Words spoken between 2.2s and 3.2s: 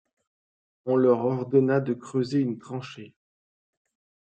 une tranchée.